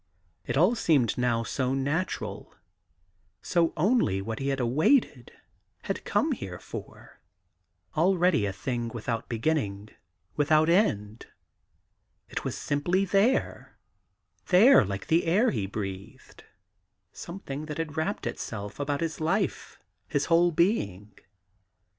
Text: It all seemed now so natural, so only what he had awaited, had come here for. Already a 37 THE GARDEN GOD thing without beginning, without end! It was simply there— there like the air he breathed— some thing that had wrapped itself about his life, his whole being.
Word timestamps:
It 0.47 0.57
all 0.57 0.73
seemed 0.73 1.15
now 1.15 1.43
so 1.43 1.75
natural, 1.75 2.55
so 3.43 3.71
only 3.77 4.19
what 4.19 4.39
he 4.39 4.47
had 4.47 4.59
awaited, 4.59 5.31
had 5.83 6.03
come 6.05 6.31
here 6.31 6.57
for. 6.57 7.19
Already 7.95 8.47
a 8.47 8.49
37 8.49 8.49
THE 8.49 8.49
GARDEN 8.49 8.57
GOD 8.57 8.63
thing 8.63 8.95
without 9.03 9.29
beginning, 9.29 9.89
without 10.35 10.69
end! 10.69 11.27
It 12.29 12.43
was 12.43 12.57
simply 12.57 13.05
there— 13.05 13.77
there 14.47 14.83
like 14.83 15.05
the 15.05 15.25
air 15.25 15.51
he 15.51 15.67
breathed— 15.67 16.45
some 17.13 17.39
thing 17.41 17.67
that 17.67 17.77
had 17.77 17.95
wrapped 17.95 18.25
itself 18.25 18.79
about 18.79 19.01
his 19.01 19.19
life, 19.19 19.77
his 20.07 20.25
whole 20.25 20.49
being. 20.51 21.13